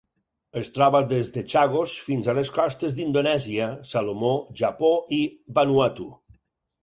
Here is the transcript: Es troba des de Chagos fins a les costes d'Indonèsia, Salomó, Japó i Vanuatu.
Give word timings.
Es 0.59 0.69
troba 0.77 0.99
des 1.09 1.27
de 1.33 1.41
Chagos 1.53 1.97
fins 2.05 2.29
a 2.31 2.35
les 2.37 2.51
costes 2.55 2.95
d'Indonèsia, 2.99 3.67
Salomó, 3.91 4.33
Japó 4.63 4.91
i 5.19 5.19
Vanuatu. 5.59 6.09